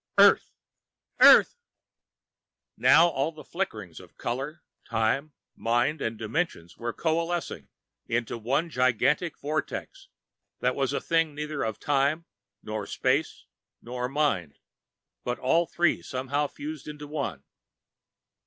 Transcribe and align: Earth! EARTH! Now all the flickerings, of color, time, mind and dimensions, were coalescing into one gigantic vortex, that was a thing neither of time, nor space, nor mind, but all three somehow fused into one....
Earth! 0.17 0.49
EARTH! 1.19 1.59
Now 2.75 3.07
all 3.07 3.31
the 3.31 3.43
flickerings, 3.43 3.99
of 3.99 4.17
color, 4.17 4.63
time, 4.83 5.33
mind 5.55 6.01
and 6.01 6.17
dimensions, 6.17 6.75
were 6.75 6.91
coalescing 6.91 7.69
into 8.07 8.35
one 8.39 8.71
gigantic 8.71 9.37
vortex, 9.37 10.07
that 10.59 10.75
was 10.75 10.91
a 10.91 10.99
thing 10.99 11.35
neither 11.35 11.61
of 11.61 11.79
time, 11.79 12.25
nor 12.63 12.87
space, 12.87 13.45
nor 13.79 14.09
mind, 14.09 14.57
but 15.23 15.37
all 15.37 15.67
three 15.67 16.01
somehow 16.01 16.47
fused 16.47 16.87
into 16.87 17.05
one.... 17.05 17.43